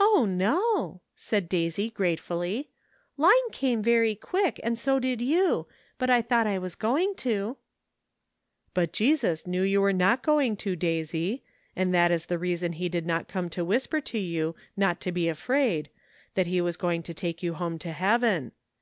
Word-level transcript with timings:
"O, 0.00 0.24
no!" 0.26 1.02
said 1.14 1.50
Daisy 1.50 1.90
gratefully, 1.90 2.70
"Line 3.18 3.50
came 3.52 3.82
very 3.82 4.14
quick, 4.14 4.58
and 4.62 4.78
so 4.78 4.98
did 4.98 5.20
you; 5.20 5.66
but 5.98 6.08
I 6.08 6.22
thought 6.22 6.46
I 6.46 6.58
was 6.58 6.74
going 6.74 7.14
to."" 7.16 7.58
But 8.72 8.94
Jesus 8.94 9.46
knew 9.46 9.60
you 9.60 9.82
were 9.82 9.92
not 9.92 10.22
going 10.22 10.56
to, 10.64 10.76
Daisy, 10.76 11.42
and 11.76 11.92
that 11.92 12.10
is 12.10 12.24
the 12.24 12.38
reason 12.38 12.72
he 12.72 12.88
did 12.88 13.04
not 13.04 13.28
come 13.28 13.50
to 13.50 13.66
whisper 13.66 14.00
to 14.00 14.18
you 14.18 14.54
not 14.78 14.98
to 15.02 15.12
be 15.12 15.28
afraid, 15.28 15.90
that 16.32 16.46
he 16.46 16.62
was 16.62 16.78
going 16.78 17.02
to 17.02 17.12
take 17.12 17.42
you 17.42 17.52
home 17.52 17.78
to 17.80 17.92
Heaven. 17.92 18.52